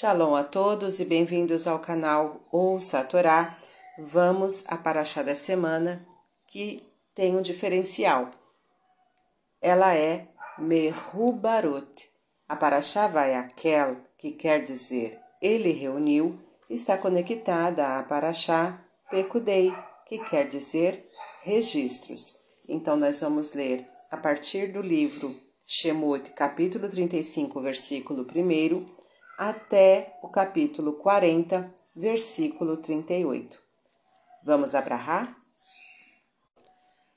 Shalom 0.00 0.34
a 0.34 0.42
todos 0.42 0.98
e 0.98 1.04
bem-vindos 1.04 1.66
ao 1.66 1.78
canal 1.78 2.40
Ouça 2.50 3.00
a 3.00 3.04
Torá. 3.04 3.58
Vamos 3.98 4.64
à 4.66 4.78
Paraxá 4.78 5.22
da 5.22 5.34
semana 5.34 6.08
que 6.46 6.82
tem 7.14 7.36
um 7.36 7.42
diferencial. 7.42 8.30
Ela 9.60 9.94
é 9.94 10.26
Merubarot. 10.58 12.08
A 12.48 12.56
Paraxá 12.56 13.08
vai 13.08 13.34
aquel, 13.34 13.98
que 14.16 14.32
quer 14.32 14.62
dizer 14.62 15.20
ele 15.42 15.70
reuniu, 15.70 16.40
está 16.70 16.96
conectada 16.96 17.98
à 17.98 18.02
Paraxá 18.02 18.82
Pekudei, 19.10 19.70
que 20.06 20.18
quer 20.24 20.48
dizer 20.48 21.10
registros. 21.42 22.38
Então 22.66 22.96
nós 22.96 23.20
vamos 23.20 23.52
ler 23.52 23.86
a 24.10 24.16
partir 24.16 24.72
do 24.72 24.80
livro 24.80 25.38
Shemot, 25.66 26.30
capítulo 26.30 26.88
35, 26.88 27.60
versículo 27.60 28.22
1 28.22 28.99
até 29.40 30.18
o 30.20 30.28
capítulo 30.28 30.98
40, 30.98 31.74
versículo 31.96 32.76
38. 32.76 33.58
Vamos 34.44 34.74
abrahar? 34.74 35.34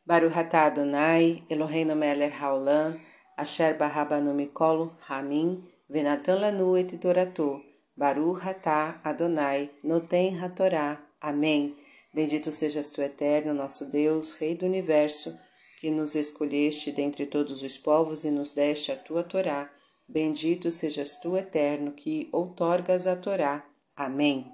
Baruch 0.06 0.38
atah 0.38 0.68
Adonai, 0.68 1.44
Eloheinu 1.50 1.98
melech 1.98 2.34
haolam, 2.42 2.98
asher 3.36 3.78
barabanu 3.78 4.34
mikol 4.34 4.94
hamim, 5.10 5.68
venatan 5.90 6.40
lanu 6.40 6.78
et 6.78 6.98
toratou, 6.98 7.62
Baruch 7.98 8.48
atah 8.48 9.02
Adonai, 9.04 9.70
noten 9.84 10.42
hatorá. 10.42 11.04
Amém. 11.20 11.76
Bendito 12.14 12.54
sejas 12.54 12.90
tu, 12.90 13.02
eterno, 13.02 13.54
nosso 13.54 13.92
Deus, 13.92 14.32
Rei 14.32 14.56
do 14.56 14.66
Universo, 14.66 15.38
que 15.82 15.92
nos 15.92 16.16
escolheste 16.16 16.90
dentre 16.94 17.26
todos 17.26 17.64
os 17.64 17.78
povos 17.78 18.24
e 18.24 18.32
nos 18.32 18.54
deste 18.54 18.94
a 18.94 18.96
tua 18.96 19.26
Torá, 19.26 19.70
Bendito 20.08 20.70
sejas 20.70 21.16
tu, 21.16 21.38
eterno, 21.38 21.94
que 21.94 22.28
outorgas 22.32 23.08
a 23.08 23.16
Torá. 23.16 23.66
Amém. 23.96 24.52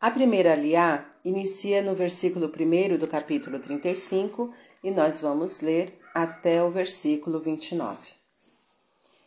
A 0.00 0.10
primeira 0.10 0.52
aliá 0.52 1.08
inicia 1.24 1.82
no 1.82 1.94
versículo 1.94 2.46
1 2.46 2.98
do 2.98 3.06
capítulo 3.06 3.60
35 3.60 4.52
e 4.82 4.90
nós 4.90 5.20
vamos 5.20 5.60
ler 5.60 5.98
até 6.12 6.62
o 6.62 6.70
versículo 6.70 7.40
29. 7.40 8.10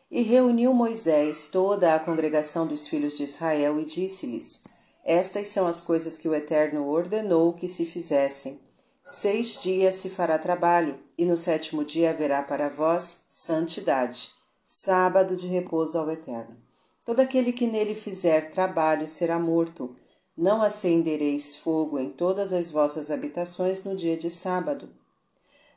E 0.10 0.22
reuniu 0.24 0.74
Moisés 0.74 1.48
toda 1.48 1.96
a 1.96 2.00
congregação 2.00 2.68
dos 2.68 2.86
filhos 2.88 3.16
de 3.16 3.24
Israel 3.24 3.80
e 3.80 3.86
disse-lhes: 3.86 4.62
Estas 5.06 5.48
são 5.48 5.68
as 5.68 5.80
coisas 5.80 6.18
que 6.18 6.28
o 6.28 6.36
Eterno 6.36 6.86
ordenou 6.86 7.54
que 7.54 7.70
se 7.70 7.86
fizessem. 7.86 8.60
Seis 9.04 9.62
dias 9.62 9.96
se 9.96 10.10
fará 10.10 10.38
trabalho, 10.38 11.00
e 11.18 11.26
no 11.26 11.38
sétimo 11.38 11.84
dia 11.86 12.12
haverá 12.12 12.44
para 12.44 12.70
vós 12.70 13.22
santidade 13.30 14.41
sábado 14.74 15.36
de 15.36 15.48
repouso 15.48 15.98
ao 15.98 16.10
Eterno. 16.10 16.56
Todo 17.04 17.20
aquele 17.20 17.52
que 17.52 17.68
nele 17.68 17.94
fizer 17.94 18.52
trabalho 18.52 19.06
será 19.06 19.38
morto. 19.38 19.98
Não 20.38 20.62
acendereis 20.62 21.58
fogo 21.58 22.00
em 22.00 22.10
todas 22.10 22.54
as 22.54 22.72
vossas 22.72 23.12
habitações 23.12 23.84
no 23.84 23.98
dia 23.98 24.16
de 24.16 24.30
sábado. 24.30 24.90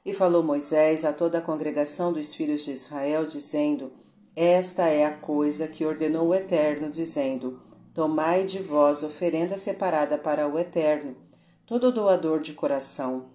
E 0.06 0.14
falou 0.14 0.44
Moisés 0.44 1.04
a 1.04 1.12
toda 1.12 1.38
a 1.38 1.42
congregação 1.42 2.12
dos 2.12 2.34
filhos 2.34 2.64
de 2.64 2.70
Israel, 2.70 3.26
dizendo: 3.26 3.92
Esta 4.36 4.86
é 4.86 5.04
a 5.04 5.16
coisa 5.16 5.66
que 5.66 5.84
ordenou 5.84 6.28
o 6.28 6.34
Eterno, 6.34 6.88
dizendo: 6.88 7.60
Tomai 7.92 8.44
de 8.44 8.60
vós 8.60 9.02
oferenda 9.02 9.58
separada 9.58 10.16
para 10.16 10.46
o 10.46 10.56
Eterno. 10.56 11.16
Todo 11.66 11.90
doador 11.90 12.40
de 12.40 12.52
coração 12.52 13.30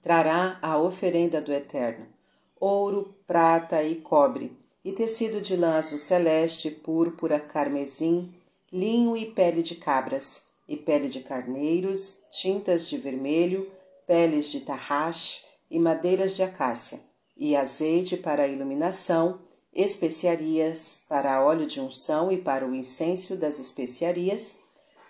trará 0.00 0.58
a 0.62 0.78
oferenda 0.78 1.38
do 1.38 1.52
Eterno 1.52 2.14
ouro, 2.60 3.14
prata 3.26 3.82
e 3.82 3.96
cobre, 3.96 4.56
e 4.84 4.92
tecido 4.92 5.40
de 5.40 5.56
lã 5.56 5.76
azul 5.76 5.98
celeste, 5.98 6.70
púrpura, 6.70 7.40
carmesim, 7.40 8.32
linho 8.72 9.16
e 9.16 9.26
pele 9.26 9.62
de 9.62 9.76
cabras, 9.76 10.48
e 10.68 10.76
pele 10.76 11.08
de 11.08 11.20
carneiros, 11.20 12.22
tintas 12.30 12.88
de 12.88 12.96
vermelho, 12.96 13.70
peles 14.06 14.50
de 14.50 14.60
tarraxe 14.60 15.42
e 15.70 15.78
madeiras 15.78 16.36
de 16.36 16.42
acácia, 16.42 17.00
e 17.36 17.56
azeite 17.56 18.16
para 18.16 18.48
iluminação, 18.48 19.40
especiarias 19.72 21.04
para 21.08 21.44
óleo 21.44 21.66
de 21.66 21.80
unção 21.80 22.30
e 22.30 22.38
para 22.38 22.66
o 22.66 22.74
incenso 22.74 23.36
das 23.36 23.58
especiarias, 23.58 24.56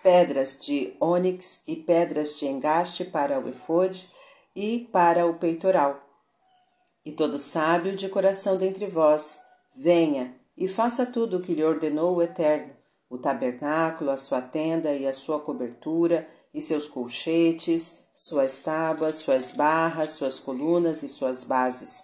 pedras 0.01 0.57
de 0.59 0.93
ônix 0.99 1.61
e 1.67 1.75
pedras 1.75 2.37
de 2.37 2.47
engaste 2.47 3.05
para 3.05 3.39
o 3.39 3.49
efode 3.49 4.09
e 4.55 4.87
para 4.91 5.25
o 5.25 5.35
peitoral, 5.35 6.04
e 7.05 7.11
todo 7.11 7.37
sábio 7.37 7.95
de 7.95 8.09
coração 8.09 8.57
dentre 8.57 8.87
vós, 8.87 9.41
venha 9.75 10.35
e 10.57 10.67
faça 10.67 11.05
tudo 11.05 11.37
o 11.37 11.41
que 11.41 11.53
lhe 11.53 11.63
ordenou 11.63 12.15
o 12.15 12.21
Eterno, 12.21 12.73
o 13.09 13.17
tabernáculo, 13.17 14.09
a 14.09 14.17
sua 14.17 14.41
tenda 14.41 14.93
e 14.93 15.05
a 15.05 15.13
sua 15.13 15.39
cobertura, 15.39 16.27
e 16.53 16.61
seus 16.61 16.87
colchetes, 16.87 18.05
suas 18.15 18.61
tábuas, 18.61 19.17
suas 19.17 19.51
barras, 19.51 20.11
suas 20.11 20.39
colunas 20.39 21.03
e 21.03 21.09
suas 21.09 21.43
bases, 21.43 22.01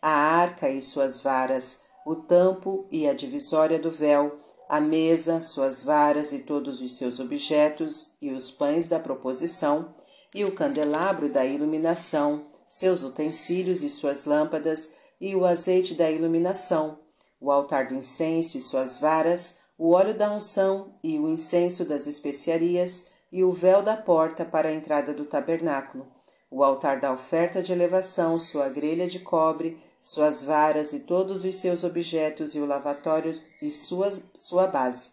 a 0.00 0.10
arca 0.10 0.68
e 0.68 0.82
suas 0.82 1.20
varas, 1.20 1.82
o 2.04 2.14
tampo 2.14 2.86
e 2.92 3.08
a 3.08 3.14
divisória 3.14 3.78
do 3.78 3.90
véu, 3.90 4.38
a 4.68 4.78
mesa, 4.80 5.40
suas 5.40 5.82
varas 5.82 6.32
e 6.32 6.40
todos 6.40 6.80
os 6.82 6.96
seus 6.98 7.18
objetos, 7.18 8.12
e 8.20 8.30
os 8.30 8.50
pães 8.50 8.86
da 8.86 9.00
proposição, 9.00 9.94
e 10.34 10.44
o 10.44 10.52
candelabro 10.52 11.32
da 11.32 11.46
iluminação, 11.46 12.46
seus 12.74 13.04
utensílios 13.04 13.84
e 13.84 13.88
suas 13.88 14.24
lâmpadas, 14.24 14.94
e 15.20 15.36
o 15.36 15.46
azeite 15.46 15.94
da 15.94 16.10
iluminação, 16.10 16.98
o 17.40 17.52
altar 17.52 17.86
do 17.86 17.94
incenso 17.94 18.58
e 18.58 18.60
suas 18.60 18.98
varas, 18.98 19.58
o 19.78 19.92
óleo 19.92 20.12
da 20.12 20.28
unção 20.32 20.98
e 21.00 21.16
o 21.16 21.28
incenso 21.28 21.84
das 21.84 22.08
especiarias, 22.08 23.06
e 23.30 23.44
o 23.44 23.52
véu 23.52 23.80
da 23.80 23.96
porta 23.96 24.44
para 24.44 24.70
a 24.70 24.72
entrada 24.72 25.14
do 25.14 25.24
tabernáculo, 25.24 26.04
o 26.50 26.64
altar 26.64 26.98
da 26.98 27.12
oferta 27.12 27.62
de 27.62 27.70
elevação, 27.70 28.40
sua 28.40 28.68
grelha 28.68 29.06
de 29.06 29.20
cobre, 29.20 29.80
suas 30.02 30.42
varas 30.42 30.92
e 30.92 31.00
todos 31.00 31.44
os 31.44 31.54
seus 31.54 31.84
objetos, 31.84 32.56
e 32.56 32.58
o 32.58 32.66
lavatório 32.66 33.40
e 33.62 33.70
suas, 33.70 34.30
sua 34.34 34.66
base. 34.66 35.12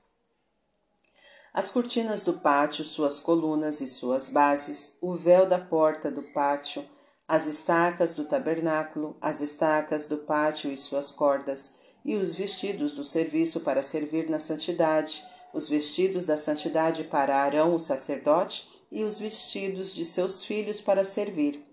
As 1.54 1.70
cortinas 1.70 2.24
do 2.24 2.34
pátio, 2.34 2.84
suas 2.84 3.20
colunas 3.20 3.82
e 3.82 3.88
suas 3.88 4.30
bases, 4.30 4.98
o 5.00 5.14
véu 5.14 5.46
da 5.46 5.60
porta 5.60 6.10
do 6.10 6.24
pátio, 6.24 6.84
as 7.31 7.46
estacas 7.46 8.14
do 8.14 8.25
tabernáculo, 8.25 9.16
as 9.22 9.40
estacas 9.40 10.06
do 10.06 10.18
pátio 10.18 10.69
e 10.69 10.75
suas 10.75 11.14
cordas, 11.14 11.75
e 12.03 12.18
os 12.18 12.36
vestidos 12.36 12.94
do 12.94 13.06
serviço 13.06 13.62
para 13.62 13.81
servir 13.81 14.30
na 14.30 14.38
santidade, 14.38 15.24
os 15.53 15.70
vestidos 15.70 16.25
da 16.25 16.36
santidade 16.36 17.06
para 17.06 17.38
Arão, 17.38 17.74
o 17.74 17.80
sacerdote, 17.80 18.68
e 18.91 19.06
os 19.06 19.18
vestidos 19.18 19.96
de 19.96 20.03
seus 20.03 20.44
filhos 20.44 20.81
para 20.81 21.06
servir. 21.06 21.66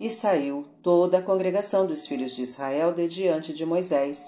E 0.00 0.08
saiu 0.08 0.66
toda 0.82 1.18
a 1.18 1.22
congregação 1.22 1.86
dos 1.86 2.06
filhos 2.06 2.34
de 2.34 2.40
Israel 2.40 2.90
de 2.94 3.06
diante 3.08 3.52
de 3.52 3.66
Moisés, 3.66 4.24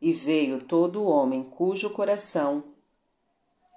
e 0.00 0.10
veio 0.10 0.60
todo 0.60 1.02
o 1.02 1.06
homem 1.06 1.42
cujo 1.42 1.90
coração 1.90 2.64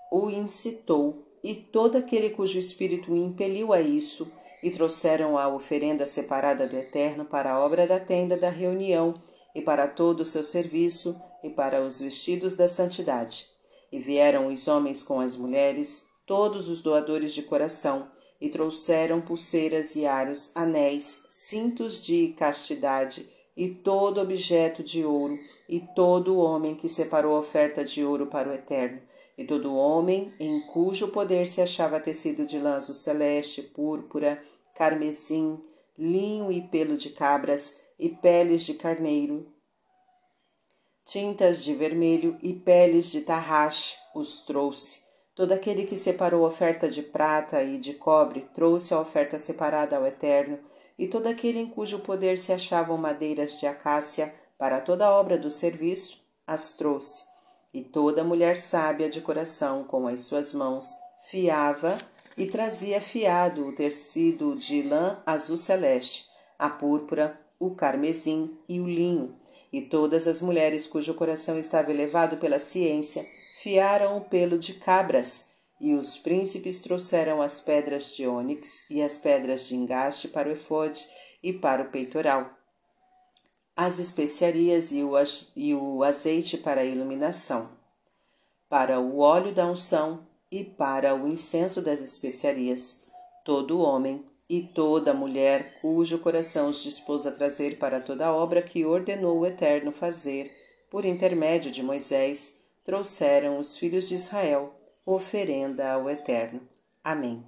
o 0.09 0.29
incitou, 0.29 1.27
e 1.43 1.55
todo 1.55 1.97
aquele 1.97 2.29
cujo 2.29 2.57
espírito 2.57 3.11
o 3.11 3.17
impeliu 3.17 3.73
a 3.73 3.81
isso, 3.81 4.31
e 4.63 4.69
trouxeram 4.69 5.37
a 5.37 5.47
oferenda 5.47 6.05
separada 6.05 6.67
do 6.67 6.77
Eterno 6.77 7.25
para 7.25 7.51
a 7.51 7.59
obra 7.59 7.87
da 7.87 7.99
tenda 7.99 8.37
da 8.37 8.49
reunião 8.49 9.21
e 9.55 9.61
para 9.61 9.87
todo 9.87 10.21
o 10.21 10.25
seu 10.25 10.43
serviço 10.43 11.19
e 11.43 11.49
para 11.49 11.81
os 11.81 11.99
vestidos 11.99 12.55
da 12.55 12.67
santidade. 12.67 13.47
E 13.91 13.99
vieram 13.99 14.47
os 14.47 14.67
homens 14.67 15.03
com 15.03 15.19
as 15.19 15.35
mulheres, 15.35 16.07
todos 16.25 16.69
os 16.69 16.81
doadores 16.81 17.33
de 17.33 17.43
coração, 17.43 18.07
e 18.39 18.49
trouxeram 18.49 19.21
pulseiras 19.21 19.95
e 19.95 20.05
aros, 20.05 20.51
anéis, 20.55 21.23
cintos 21.29 22.01
de 22.01 22.29
castidade 22.29 23.29
e 23.55 23.69
todo 23.69 24.21
objeto 24.21 24.83
de 24.83 25.05
ouro, 25.05 25.37
e 25.69 25.79
todo 25.79 26.37
homem 26.37 26.75
que 26.75 26.89
separou 26.89 27.37
oferta 27.37 27.83
de 27.83 28.03
ouro 28.03 28.25
para 28.27 28.49
o 28.49 28.53
Eterno, 28.53 28.99
e 29.37 29.45
todo 29.45 29.75
homem 29.75 30.33
em 30.39 30.61
cujo 30.67 31.09
poder 31.09 31.45
se 31.45 31.61
achava 31.61 31.99
tecido 31.99 32.45
de 32.45 32.57
lã 32.59 32.81
celeste, 32.81 33.61
púrpura, 33.61 34.41
carmesim, 34.81 35.63
linho 35.95 36.51
e 36.51 36.59
pelo 36.59 36.97
de 36.97 37.11
cabras 37.11 37.79
e 37.99 38.09
peles 38.09 38.63
de 38.63 38.73
carneiro, 38.73 39.45
tintas 41.05 41.63
de 41.63 41.75
vermelho 41.75 42.35
e 42.41 42.51
peles 42.51 43.11
de 43.11 43.21
tarraxe 43.21 43.97
os 44.15 44.41
trouxe. 44.41 45.03
Todo 45.35 45.51
aquele 45.51 45.85
que 45.85 45.95
separou 45.95 46.47
oferta 46.47 46.89
de 46.89 47.03
prata 47.03 47.61
e 47.61 47.77
de 47.77 47.93
cobre 47.93 48.49
trouxe 48.55 48.91
a 48.91 48.99
oferta 48.99 49.37
separada 49.37 49.97
ao 49.97 50.07
Eterno, 50.07 50.57
e 50.97 51.07
todo 51.07 51.27
aquele 51.27 51.59
em 51.59 51.67
cujo 51.67 51.99
poder 51.99 52.39
se 52.39 52.51
achavam 52.51 52.97
madeiras 52.97 53.59
de 53.59 53.67
acácia 53.67 54.33
para 54.57 54.81
toda 54.81 55.05
a 55.05 55.11
obra 55.11 55.37
do 55.37 55.51
serviço, 55.51 56.25
as 56.47 56.73
trouxe. 56.73 57.23
E 57.71 57.83
toda 57.83 58.23
mulher 58.23 58.57
sábia 58.57 59.07
de 59.07 59.21
coração, 59.21 59.83
com 59.83 60.07
as 60.07 60.21
suas 60.21 60.55
mãos, 60.55 60.87
fiava 61.29 61.95
e 62.37 62.45
trazia 62.45 63.01
fiado 63.01 63.67
o 63.67 63.75
tecido 63.75 64.55
de 64.55 64.83
lã 64.83 65.21
azul 65.25 65.57
celeste, 65.57 66.29
a 66.57 66.69
púrpura, 66.69 67.39
o 67.59 67.75
carmesim 67.75 68.57
e 68.67 68.79
o 68.79 68.87
linho, 68.87 69.35
e 69.71 69.81
todas 69.81 70.27
as 70.27 70.41
mulheres 70.41 70.87
cujo 70.87 71.13
coração 71.13 71.57
estava 71.57 71.91
elevado 71.91 72.37
pela 72.37 72.59
ciência 72.59 73.25
fiaram 73.61 74.17
o 74.17 74.21
pelo 74.21 74.57
de 74.57 74.73
cabras, 74.73 75.51
e 75.79 75.93
os 75.93 76.17
príncipes 76.17 76.81
trouxeram 76.81 77.41
as 77.41 77.59
pedras 77.59 78.15
de 78.15 78.27
ônix 78.27 78.85
e 78.89 79.01
as 79.01 79.17
pedras 79.17 79.67
de 79.67 79.75
engaste 79.75 80.27
para 80.27 80.49
o 80.49 80.51
efode 80.51 81.07
e 81.43 81.51
para 81.51 81.83
o 81.83 81.89
peitoral, 81.89 82.49
as 83.75 83.99
especiarias 83.99 84.91
e 84.91 85.03
o, 85.03 85.13
e 85.55 85.73
o 85.73 86.03
azeite 86.03 86.57
para 86.57 86.81
a 86.81 86.85
iluminação, 86.85 87.71
para 88.69 88.99
o 88.99 89.19
óleo 89.19 89.53
da 89.53 89.65
unção 89.65 90.27
e 90.51 90.63
para 90.63 91.15
o 91.15 91.27
incenso 91.27 91.81
das 91.81 92.01
especiarias. 92.01 93.07
Todo 93.45 93.79
homem 93.79 94.25
e 94.49 94.61
toda 94.61 95.13
mulher 95.13 95.79
cujo 95.79 96.19
coração 96.19 96.69
os 96.69 96.83
dispôs 96.83 97.25
a 97.25 97.31
trazer 97.31 97.77
para 97.77 98.01
toda 98.01 98.25
a 98.25 98.35
obra 98.35 98.61
que 98.61 98.85
ordenou 98.85 99.39
o 99.39 99.45
Eterno 99.45 99.93
fazer, 99.93 100.51
por 100.89 101.05
intermédio 101.05 101.71
de 101.71 101.81
Moisés, 101.81 102.57
trouxeram 102.83 103.57
os 103.59 103.77
filhos 103.77 104.09
de 104.09 104.15
Israel 104.15 104.75
oferenda 105.05 105.93
ao 105.93 106.09
Eterno. 106.09 106.61
Amém. 107.01 107.43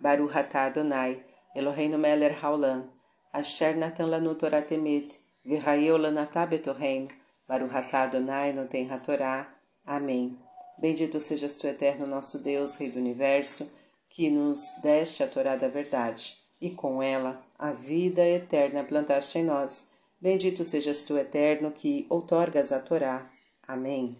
Baruch 0.00 0.36
atah 0.36 0.66
Adonai, 0.66 1.22
Eloheinu 1.54 1.98
melech 1.98 2.36
haolam, 2.42 2.90
asher 3.32 3.76
natan 3.76 4.06
lanu 4.06 4.34
Torah 4.34 4.62
temet, 4.62 5.20
v'hayeu 5.46 5.96
lanatah 5.96 6.46
betorreino, 6.46 7.08
Baruch 7.46 7.74
atah 7.74 8.02
Adonai 8.02 8.52
noten. 8.52 8.88
Amém. 9.86 10.47
Bendito 10.80 11.20
sejas 11.20 11.56
tu, 11.56 11.66
Eterno 11.66 12.06
nosso 12.06 12.38
Deus, 12.38 12.76
Rei 12.76 12.90
do 12.90 12.98
Universo, 12.98 13.70
que 14.08 14.30
nos 14.30 14.60
deste 14.82 15.22
a 15.22 15.26
Torá 15.26 15.56
da 15.56 15.68
verdade, 15.68 16.36
e 16.60 16.70
com 16.70 17.02
ela 17.02 17.44
a 17.58 17.72
vida 17.72 18.24
eterna 18.24 18.84
plantaste 18.84 19.38
em 19.38 19.44
nós. 19.44 19.90
Bendito 20.20 20.64
sejas 20.64 21.02
tu, 21.02 21.16
Eterno, 21.16 21.70
que 21.70 22.06
outorgas 22.08 22.72
a 22.72 22.80
Torá. 22.80 23.30
Amém. 23.66 24.16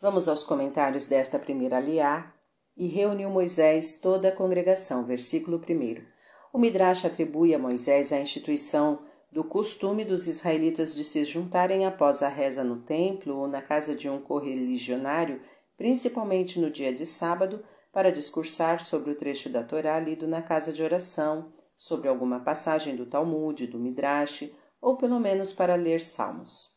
Vamos 0.00 0.28
aos 0.28 0.44
comentários 0.44 1.06
desta 1.06 1.38
primeira 1.38 1.78
aliá. 1.78 2.32
E 2.76 2.86
reuniu 2.86 3.30
Moisés 3.30 3.98
toda 4.00 4.28
a 4.28 4.32
congregação. 4.32 5.04
Versículo 5.04 5.56
1. 5.58 6.04
O 6.52 6.58
Midrash 6.58 7.06
atribui 7.06 7.54
a 7.54 7.58
Moisés 7.58 8.12
a 8.12 8.20
instituição 8.20 9.05
do 9.30 9.44
costume 9.44 10.04
dos 10.04 10.26
israelitas 10.26 10.94
de 10.94 11.04
se 11.04 11.24
juntarem 11.24 11.84
após 11.84 12.22
a 12.22 12.28
reza 12.28 12.64
no 12.64 12.80
templo 12.82 13.36
ou 13.36 13.48
na 13.48 13.60
casa 13.60 13.94
de 13.94 14.08
um 14.08 14.20
correligionário, 14.20 15.40
principalmente 15.76 16.60
no 16.60 16.70
dia 16.70 16.92
de 16.92 17.04
sábado, 17.04 17.64
para 17.92 18.12
discursar 18.12 18.82
sobre 18.82 19.10
o 19.10 19.16
trecho 19.16 19.48
da 19.48 19.62
Torá 19.62 19.98
lido 19.98 20.26
na 20.26 20.42
casa 20.42 20.72
de 20.72 20.82
oração, 20.82 21.52
sobre 21.76 22.08
alguma 22.08 22.40
passagem 22.40 22.96
do 22.96 23.06
Talmud, 23.06 23.66
do 23.66 23.78
Midrash, 23.78 24.50
ou 24.80 24.96
pelo 24.96 25.18
menos 25.18 25.52
para 25.52 25.74
ler 25.74 26.00
salmos. 26.00 26.76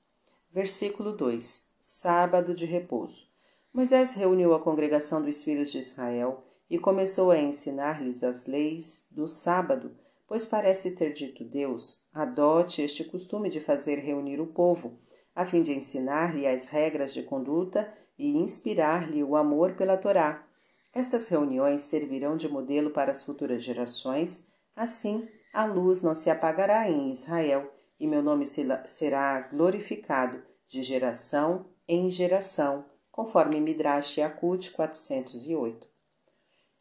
Versículo 0.51 1.13
2 1.13 1.69
sábado 1.89 2.53
de 2.53 2.65
repouso. 2.65 3.27
Moisés 3.73 4.13
reuniu 4.13 4.53
a 4.53 4.59
congregação 4.59 5.23
dos 5.23 5.43
filhos 5.43 5.71
de 5.71 5.79
Israel 5.79 6.45
e 6.69 6.77
começou 6.77 7.31
a 7.31 7.37
ensinar-lhes 7.37 8.23
as 8.23 8.45
leis 8.45 9.07
do 9.09 9.27
sábado, 9.27 9.91
pois 10.29 10.45
parece 10.45 10.91
ter 10.91 11.11
dito 11.11 11.43
Deus: 11.43 12.07
adote 12.13 12.83
este 12.83 13.03
costume 13.03 13.49
de 13.49 13.59
fazer 13.59 13.95
reunir 13.95 14.39
o 14.39 14.45
povo, 14.45 14.99
a 15.35 15.43
fim 15.43 15.63
de 15.63 15.73
ensinar-lhe 15.73 16.45
as 16.45 16.69
regras 16.69 17.13
de 17.13 17.23
conduta 17.23 17.91
e 18.17 18.37
inspirar-lhe 18.37 19.23
o 19.23 19.35
amor 19.35 19.73
pela 19.73 19.97
Torá. 19.97 20.45
Estas 20.93 21.27
reuniões 21.29 21.81
servirão 21.81 22.37
de 22.37 22.47
modelo 22.47 22.91
para 22.91 23.11
as 23.11 23.23
futuras 23.23 23.63
gerações, 23.63 24.47
assim 24.75 25.27
a 25.51 25.65
luz 25.65 26.03
não 26.03 26.13
se 26.13 26.29
apagará 26.29 26.87
em 26.87 27.11
Israel 27.11 27.73
e 27.99 28.07
meu 28.07 28.21
nome 28.21 28.45
será 28.85 29.41
glorificado 29.41 30.41
de 30.67 30.83
geração 30.83 31.65
em 31.87 32.09
geração, 32.11 32.85
conforme 33.11 33.59
Midrash 33.59 34.17
Yakut 34.17 34.71
408. 34.71 35.87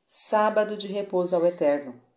Sábado 0.07 0.77
de 0.77 0.87
repouso 0.87 1.35
ao 1.35 1.47
Eterno. 1.47 2.08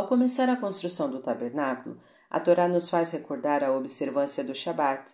Ao 0.00 0.08
começar 0.08 0.48
a 0.48 0.56
construção 0.56 1.10
do 1.10 1.20
tabernáculo, 1.20 2.00
a 2.30 2.40
Torá 2.40 2.66
nos 2.66 2.88
faz 2.88 3.12
recordar 3.12 3.62
a 3.62 3.76
observância 3.76 4.42
do 4.42 4.54
Shabat, 4.54 5.04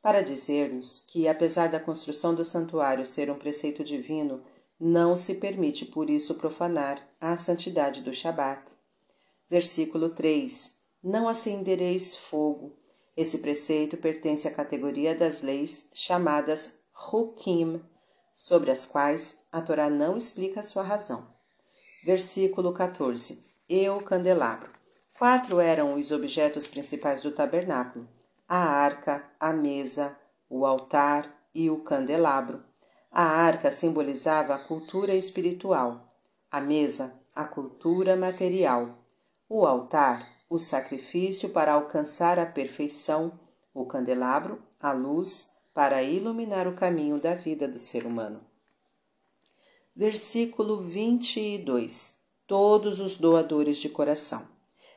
para 0.00 0.22
dizer-nos 0.22 1.04
que, 1.10 1.26
apesar 1.26 1.68
da 1.68 1.80
construção 1.80 2.36
do 2.36 2.44
santuário 2.44 3.04
ser 3.04 3.32
um 3.32 3.34
preceito 3.34 3.82
divino, 3.82 4.40
não 4.78 5.16
se 5.16 5.34
permite 5.40 5.86
por 5.86 6.08
isso 6.08 6.36
profanar 6.36 7.04
a 7.20 7.36
santidade 7.36 8.00
do 8.00 8.14
Shabat. 8.14 8.62
Versículo 9.50 10.10
3: 10.10 10.82
Não 11.02 11.28
acendereis 11.28 12.14
fogo, 12.14 12.78
esse 13.16 13.38
preceito 13.38 13.96
pertence 13.96 14.46
à 14.46 14.54
categoria 14.54 15.16
das 15.16 15.42
leis 15.42 15.90
chamadas 15.92 16.78
Hukim, 17.12 17.82
sobre 18.32 18.70
as 18.70 18.86
quais 18.86 19.42
a 19.50 19.60
Torá 19.60 19.90
não 19.90 20.16
explica 20.16 20.62
sua 20.62 20.84
razão. 20.84 21.26
Versículo 22.04 22.72
14. 22.72 23.47
E 23.70 23.86
o 23.90 24.00
candelabro. 24.00 24.70
Quatro 25.18 25.60
eram 25.60 25.96
os 25.96 26.10
objetos 26.10 26.66
principais 26.66 27.22
do 27.22 27.30
tabernáculo: 27.30 28.08
a 28.48 28.56
arca, 28.56 29.22
a 29.38 29.52
mesa, 29.52 30.16
o 30.48 30.64
altar 30.64 31.30
e 31.54 31.68
o 31.68 31.80
candelabro. 31.80 32.64
A 33.10 33.22
arca 33.22 33.70
simbolizava 33.70 34.54
a 34.54 34.58
cultura 34.58 35.14
espiritual, 35.14 36.14
a 36.50 36.62
mesa, 36.62 37.20
a 37.34 37.44
cultura 37.44 38.16
material, 38.16 39.04
o 39.46 39.66
altar, 39.66 40.26
o 40.48 40.58
sacrifício 40.58 41.50
para 41.50 41.74
alcançar 41.74 42.38
a 42.38 42.46
perfeição, 42.46 43.38
o 43.74 43.84
candelabro, 43.84 44.62
a 44.80 44.92
luz 44.92 45.54
para 45.74 46.02
iluminar 46.02 46.66
o 46.66 46.74
caminho 46.74 47.20
da 47.20 47.34
vida 47.34 47.68
do 47.68 47.78
ser 47.78 48.06
humano. 48.06 48.40
Versículo 49.94 50.80
22. 50.80 52.17
Todos 52.48 52.98
os 52.98 53.18
doadores 53.18 53.76
de 53.76 53.90
coração. 53.90 54.48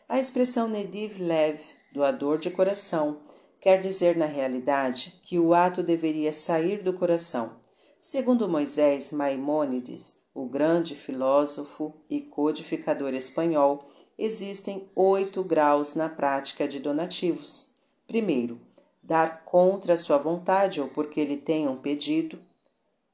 A 0.08 0.18
expressão 0.18 0.70
Nediv 0.70 1.22
Lev, 1.22 1.60
doador 1.94 2.38
de 2.38 2.50
coração, 2.50 3.20
quer 3.60 3.82
dizer 3.82 4.16
na 4.16 4.26
realidade 4.26 5.20
que 5.22 5.38
o 5.38 5.54
ato 5.54 5.84
deveria 5.84 6.32
sair 6.32 6.82
do 6.82 6.94
coração. 6.94 7.58
Segundo 8.00 8.48
Moisés 8.48 9.12
Maimônides, 9.12 10.22
o 10.34 10.46
grande 10.46 10.96
filósofo 10.96 11.94
e 12.10 12.22
codificador 12.22 13.14
espanhol, 13.14 13.92
existem 14.18 14.90
oito 14.96 15.44
graus 15.44 15.94
na 15.94 16.08
prática 16.08 16.66
de 16.66 16.80
donativos. 16.80 17.74
Primeiro, 18.08 18.62
dar 19.04 19.44
contra 19.44 19.98
sua 19.98 20.18
vontade 20.18 20.80
ou 20.80 20.88
porque 20.88 21.26
lhe 21.26 21.36
tenham 21.36 21.76
pedido. 21.76 22.40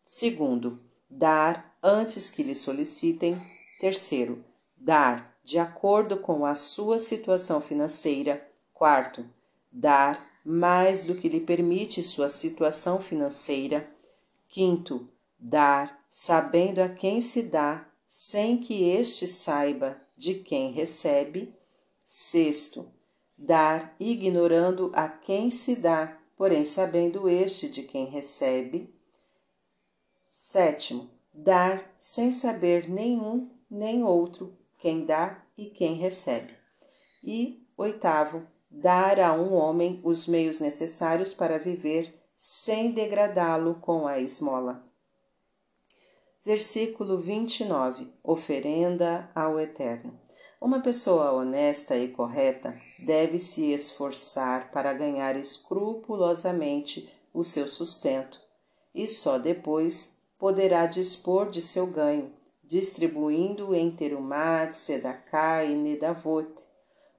Segundo, 0.05 0.79
dar 1.09 1.75
antes 1.81 2.29
que 2.29 2.43
lhe 2.43 2.53
solicitem. 2.53 3.56
Terceiro, 3.79 4.43
dar 4.75 5.37
de 5.43 5.59
acordo 5.59 6.17
com 6.17 6.45
a 6.45 6.55
sua 6.55 6.99
situação 6.99 7.61
financeira. 7.61 8.45
Quarto, 8.73 9.25
dar 9.71 10.25
mais 10.43 11.05
do 11.05 11.15
que 11.15 11.29
lhe 11.29 11.39
permite 11.39 12.01
sua 12.01 12.27
situação 12.27 12.99
financeira. 12.99 13.89
Quinto, 14.47 15.07
dar 15.37 16.03
sabendo 16.09 16.81
a 16.81 16.89
quem 16.89 17.21
se 17.21 17.43
dá, 17.43 17.87
sem 18.07 18.57
que 18.57 18.89
este 18.89 19.27
saiba 19.27 20.01
de 20.17 20.35
quem 20.35 20.71
recebe. 20.71 21.53
Sexto, 22.05 22.91
dar 23.37 23.95
ignorando 23.99 24.89
a 24.95 25.07
quem 25.07 25.51
se 25.51 25.75
dá, 25.75 26.17
porém 26.35 26.65
sabendo 26.65 27.29
este 27.29 27.69
de 27.69 27.83
quem 27.83 28.05
recebe. 28.05 28.91
Sétimo, 30.29 31.09
dar 31.33 31.95
sem 31.99 32.31
saber 32.31 32.89
nenhum 32.89 33.56
nem 33.69 34.03
outro 34.03 34.57
quem 34.77 35.05
dá 35.05 35.43
e 35.57 35.65
quem 35.65 35.95
recebe. 35.95 36.53
E 37.23 37.65
oitavo, 37.75 38.45
dar 38.69 39.19
a 39.19 39.33
um 39.33 39.53
homem 39.53 39.99
os 40.03 40.27
meios 40.27 40.59
necessários 40.59 41.33
para 41.33 41.57
viver 41.57 42.13
sem 42.37 42.91
degradá-lo 42.91 43.75
com 43.75 44.07
a 44.07 44.19
esmola. 44.19 44.83
Versículo 46.45 47.19
29. 47.19 48.07
Oferenda 48.23 49.29
ao 49.35 49.59
Eterno. 49.59 50.17
Uma 50.61 50.79
pessoa 50.79 51.31
honesta 51.33 51.97
e 51.97 52.07
correta 52.07 52.79
deve 53.05 53.37
se 53.37 53.71
esforçar 53.73 54.71
para 54.71 54.93
ganhar 54.93 55.35
escrupulosamente 55.35 57.11
o 57.33 57.43
seu 57.43 57.67
sustento 57.67 58.39
e 58.97 59.05
só 59.05 59.37
depois 59.37 60.19
poderá 60.39 60.87
dispor 60.87 61.51
de 61.51 61.61
seu 61.61 61.85
ganho, 61.85 62.33
distribuindo 62.67 63.73
em 63.73 63.89
terumá, 63.89 64.71
sedacá 64.71 65.63
e 65.63 65.73
nedavot. 65.73 66.51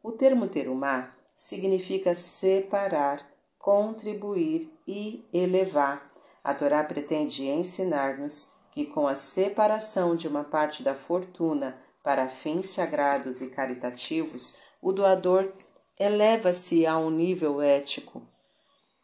O 0.02 0.12
termo 0.12 0.46
terumá 0.46 1.14
significa 1.36 2.14
separar, 2.14 3.26
contribuir 3.58 4.70
e 4.86 5.26
elevar. 5.32 6.10
A 6.44 6.54
Torá 6.54 6.84
pretende 6.84 7.46
ensinar-nos 7.46 8.52
que 8.70 8.86
com 8.86 9.06
a 9.06 9.16
separação 9.16 10.14
de 10.14 10.28
uma 10.28 10.44
parte 10.44 10.82
da 10.82 10.94
fortuna 10.94 11.76
para 12.02 12.28
fins 12.28 12.70
sagrados 12.70 13.40
e 13.40 13.50
caritativos, 13.50 14.56
o 14.80 14.92
doador 14.92 15.52
eleva-se 15.98 16.86
a 16.86 16.96
um 16.96 17.10
nível 17.10 17.60
ético 17.60 18.22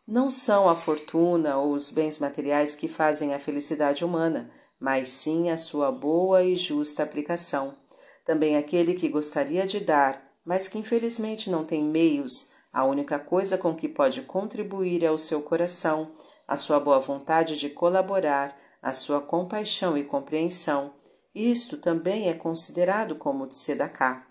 Não 0.07 0.31
são 0.31 0.69
a 0.69 0.77
fortuna 0.77 1.57
ou 1.57 1.73
os 1.73 1.91
bens 1.91 2.19
materiais 2.19 2.75
que 2.75 2.87
fazem 2.87 3.35
a 3.35 3.41
felicidade 3.41 4.05
humana, 4.05 4.51
mas 4.85 5.09
sim 5.09 5.49
a 5.49 5.57
sua 5.57 5.91
boa 5.91 6.43
e 6.43 6.55
justa 6.55 7.03
aplicação. 7.03 7.75
Também 8.23 8.59
aquele 8.59 8.93
que 8.93 9.09
gostaria 9.09 9.67
de 9.67 9.81
dar, 9.81 10.23
mas 10.45 10.69
que 10.69 10.77
infelizmente 10.77 11.49
não 11.49 11.65
tem 11.65 11.83
meios, 11.83 12.53
a 12.71 12.85
única 12.85 13.19
coisa 13.19 13.57
com 13.57 13.75
que 13.75 13.89
pode 13.89 14.21
contribuir 14.21 15.03
é 15.03 15.11
o 15.11 15.17
seu 15.17 15.41
coração, 15.41 16.15
a 16.47 16.55
sua 16.59 16.79
boa 16.79 17.01
vontade 17.01 17.59
de 17.59 17.71
colaborar, 17.71 18.55
a 18.83 18.93
sua 18.93 19.23
compaixão 19.23 19.97
e 19.97 20.05
compreensão. 20.05 20.93
Isto 21.35 21.79
também 21.79 22.29
é 22.29 22.35
considerado 22.35 23.15
como 23.15 23.47
tzedakah. 23.47 24.27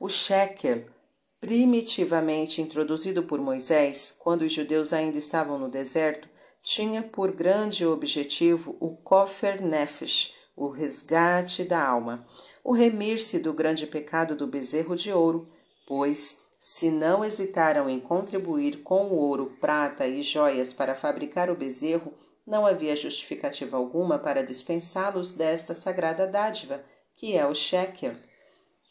O 0.00 0.08
shekel, 0.08 0.86
primitivamente 1.40 2.60
introduzido 2.60 3.22
por 3.22 3.40
Moisés, 3.40 4.12
quando 4.18 4.42
os 4.42 4.52
judeus 4.52 4.92
ainda 4.92 5.18
estavam 5.18 5.56
no 5.56 5.68
deserto, 5.68 6.28
tinha 6.62 7.02
por 7.02 7.32
grande 7.32 7.86
objetivo 7.86 8.76
o 8.80 8.96
Kofer 8.96 9.62
Nefesh, 9.62 10.34
o 10.56 10.68
resgate 10.68 11.64
da 11.64 11.82
alma, 11.82 12.26
o 12.62 12.72
remir-se 12.72 13.38
do 13.38 13.52
grande 13.52 13.86
pecado 13.86 14.36
do 14.36 14.46
bezerro 14.46 14.94
de 14.94 15.12
ouro, 15.12 15.50
pois, 15.86 16.42
se 16.60 16.90
não 16.90 17.24
hesitaram 17.24 17.88
em 17.88 17.98
contribuir 17.98 18.82
com 18.82 19.06
o 19.06 19.14
ouro, 19.14 19.56
prata 19.58 20.06
e 20.06 20.22
joias 20.22 20.74
para 20.74 20.94
fabricar 20.94 21.50
o 21.50 21.56
bezerro, 21.56 22.12
não 22.46 22.66
havia 22.66 22.94
justificativa 22.94 23.76
alguma 23.76 24.18
para 24.18 24.44
dispensá-los 24.44 25.32
desta 25.32 25.74
sagrada 25.74 26.26
dádiva, 26.26 26.84
que 27.16 27.36
é 27.36 27.46
o 27.46 27.54
shekel. 27.54 28.14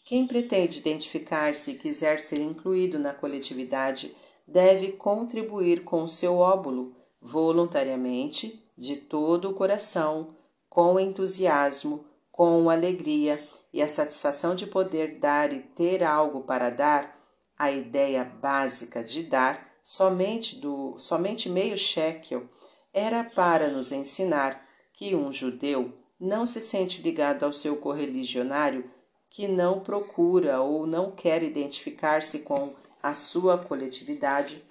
Quem 0.06 0.26
pretende 0.26 0.80
identificar-se 0.80 1.72
e 1.72 1.78
quiser 1.78 2.20
ser 2.20 2.40
incluído 2.40 2.98
na 2.98 3.14
coletividade 3.14 4.16
deve 4.48 4.94
contribuir 4.94 5.84
com 5.84 6.04
o 6.04 6.10
seu 6.10 6.38
óbulo, 6.38 6.96
voluntariamente, 7.22 8.64
de 8.78 8.96
todo 8.96 9.50
o 9.50 9.54
coração, 9.54 10.36
com 10.70 11.00
entusiasmo, 11.00 12.06
com 12.32 12.70
alegria 12.70 13.46
e 13.74 13.82
a 13.82 13.88
satisfação 13.88 14.56
de 14.56 14.66
poder 14.66 15.20
dar 15.20 15.52
e 15.54 15.60
ter 15.60 16.04
algo 16.04 16.42
para 16.42 16.70
dar, 16.70 17.18
a 17.58 17.72
ideia 17.72 18.24
básica 18.24 19.04
de 19.04 19.24
dar 19.24 19.70
somente 19.84 20.58
do 20.58 20.98
somente 21.00 21.50
meio 21.50 21.78
shekel 21.78 22.48
era 22.94 23.24
para 23.24 23.68
nos 23.68 23.92
ensinar 23.92 24.66
que 24.94 25.16
um 25.16 25.32
judeu 25.34 25.94
não 26.20 26.46
se 26.46 26.62
sente 26.62 27.02
ligado 27.02 27.44
ao 27.44 27.52
seu 27.52 27.78
correligionário 27.78 28.90
que 29.30 29.48
não 29.48 29.80
procura 29.80 30.62
ou 30.62 30.88
não 30.88 31.12
quer 31.12 31.44
identificar-se 31.44 32.40
com 32.40 32.74
a 33.02 33.14
sua 33.14 33.58
coletividade. 33.58 34.64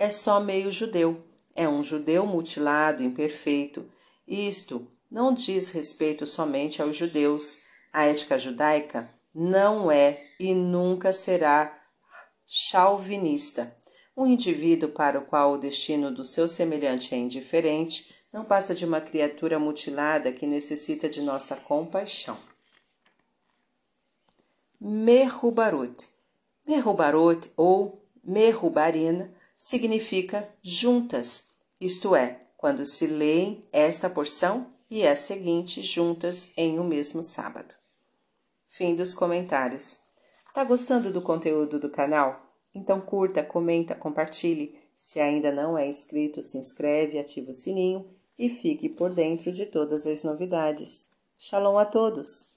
É 0.00 0.08
só 0.08 0.40
meio 0.40 0.72
judeu, 0.72 1.22
é 1.54 1.68
um 1.68 1.84
judeu 1.84 2.24
mutilado, 2.24 3.02
imperfeito. 3.02 3.84
Isto 4.26 4.90
não 5.10 5.34
diz 5.34 5.72
respeito 5.72 6.26
somente 6.26 6.80
aos 6.80 6.96
judeus. 6.96 7.58
A 7.92 8.06
ética 8.06 8.38
judaica 8.38 9.12
não 9.34 9.92
é 9.92 10.18
e 10.40 10.54
nunca 10.54 11.12
será 11.12 11.78
chauvinista. 12.46 13.76
Um 14.16 14.26
indivíduo 14.26 14.88
para 14.88 15.18
o 15.18 15.26
qual 15.26 15.52
o 15.52 15.58
destino 15.58 16.10
do 16.10 16.24
seu 16.24 16.48
semelhante 16.48 17.14
é 17.14 17.18
indiferente 17.18 18.10
não 18.32 18.42
passa 18.42 18.74
de 18.74 18.86
uma 18.86 19.02
criatura 19.02 19.58
mutilada 19.58 20.32
que 20.32 20.46
necessita 20.46 21.10
de 21.10 21.20
nossa 21.20 21.56
compaixão. 21.56 22.38
Merhubarut. 24.80 26.08
Merhubarut 26.66 27.50
ou 27.54 28.02
Merhubarina 28.24 29.30
significa 29.60 30.48
juntas, 30.62 31.50
isto 31.78 32.16
é, 32.16 32.40
quando 32.56 32.86
se 32.86 33.06
leem 33.06 33.68
esta 33.70 34.08
porção 34.08 34.70
e 34.90 35.06
a 35.06 35.14
seguinte 35.14 35.82
juntas 35.82 36.50
em 36.56 36.80
um 36.80 36.84
mesmo 36.84 37.22
sábado. 37.22 37.74
Fim 38.70 38.94
dos 38.94 39.12
comentários. 39.12 39.98
Tá 40.54 40.64
gostando 40.64 41.12
do 41.12 41.20
conteúdo 41.20 41.78
do 41.78 41.90
canal? 41.90 42.54
Então 42.74 43.02
curta, 43.02 43.44
comenta, 43.44 43.94
compartilhe. 43.94 44.80
Se 44.96 45.20
ainda 45.20 45.52
não 45.52 45.76
é 45.76 45.86
inscrito, 45.86 46.42
se 46.42 46.56
inscreve, 46.56 47.18
ativa 47.18 47.50
o 47.50 47.54
sininho 47.54 48.08
e 48.38 48.48
fique 48.48 48.88
por 48.88 49.12
dentro 49.12 49.52
de 49.52 49.66
todas 49.66 50.06
as 50.06 50.24
novidades. 50.24 51.06
Shalom 51.38 51.76
a 51.76 51.84
todos! 51.84 52.49